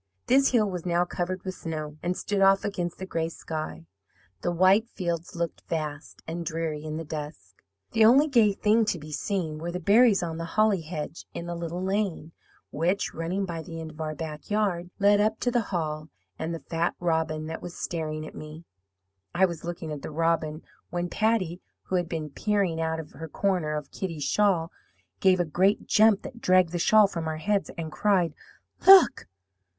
"This 0.25 0.47
hill 0.49 0.67
was 0.67 0.83
now 0.83 1.05
covered 1.05 1.43
with 1.45 1.53
snow 1.53 1.99
and 2.01 2.17
stood 2.17 2.41
off 2.41 2.65
against 2.65 2.97
the 2.97 3.05
gray 3.05 3.29
sky. 3.29 3.85
The 4.41 4.51
white 4.51 4.89
fields 4.89 5.35
looked 5.35 5.61
vast 5.69 6.23
and 6.25 6.43
dreary 6.43 6.83
in 6.83 6.97
the 6.97 7.05
dusk. 7.05 7.61
The 7.91 8.03
only 8.03 8.27
gay 8.27 8.53
things 8.53 8.91
to 8.93 8.97
be 8.97 9.11
seen 9.11 9.59
were 9.59 9.71
the 9.71 9.79
berries 9.79 10.23
on 10.23 10.37
the 10.39 10.43
holly 10.57 10.81
hedge, 10.81 11.27
in 11.35 11.45
the 11.45 11.53
little 11.53 11.83
lane 11.83 12.31
which, 12.71 13.13
running 13.13 13.45
by 13.45 13.61
the 13.61 13.79
end 13.79 13.91
of 13.91 14.01
our 14.01 14.15
back 14.15 14.49
yard, 14.49 14.89
led 14.97 15.21
up 15.21 15.39
to 15.41 15.51
the 15.51 15.61
Hall 15.69 16.09
and 16.39 16.51
the 16.51 16.59
fat 16.59 16.95
robin, 16.99 17.45
that 17.45 17.61
was 17.61 17.77
staring 17.77 18.25
at 18.25 18.33
me. 18.33 18.65
I 19.35 19.45
was 19.45 19.63
looking 19.63 19.91
at 19.91 20.01
the 20.01 20.09
robin, 20.09 20.63
when 20.89 21.09
Patty, 21.09 21.61
who 21.83 21.95
had 21.97 22.09
been 22.09 22.31
peering 22.31 22.81
out 22.81 22.99
of 22.99 23.11
her 23.11 23.27
corner 23.29 23.75
of 23.75 23.91
Kitty's 23.91 24.23
shawl, 24.23 24.71
gave 25.19 25.39
a 25.39 25.45
great 25.45 25.85
jump 25.85 26.23
that 26.23 26.41
dragged 26.41 26.71
the 26.71 26.79
shawl 26.79 27.05
from 27.05 27.27
our 27.27 27.37
heads, 27.37 27.69
and 27.77 27.91
cried: 27.91 28.33
"'Look!' 28.87 29.27